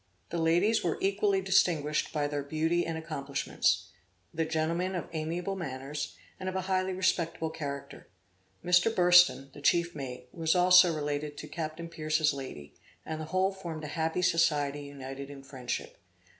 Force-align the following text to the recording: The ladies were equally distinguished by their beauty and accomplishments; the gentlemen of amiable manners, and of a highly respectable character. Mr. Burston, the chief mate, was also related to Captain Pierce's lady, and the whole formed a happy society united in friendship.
The 0.31 0.39
ladies 0.39 0.83
were 0.83 0.97
equally 0.99 1.41
distinguished 1.41 2.11
by 2.11 2.25
their 2.27 2.41
beauty 2.41 2.87
and 2.87 2.97
accomplishments; 2.97 3.89
the 4.33 4.45
gentlemen 4.45 4.95
of 4.95 5.07
amiable 5.13 5.55
manners, 5.55 6.15
and 6.39 6.49
of 6.49 6.55
a 6.55 6.61
highly 6.61 6.91
respectable 6.91 7.51
character. 7.51 8.07
Mr. 8.65 8.91
Burston, 8.91 9.53
the 9.53 9.61
chief 9.61 9.93
mate, 9.93 10.27
was 10.33 10.55
also 10.55 10.91
related 10.95 11.37
to 11.37 11.47
Captain 11.47 11.87
Pierce's 11.87 12.33
lady, 12.33 12.73
and 13.05 13.21
the 13.21 13.25
whole 13.25 13.51
formed 13.51 13.83
a 13.83 13.89
happy 13.93 14.23
society 14.23 14.81
united 14.81 15.29
in 15.29 15.43
friendship. 15.43 15.99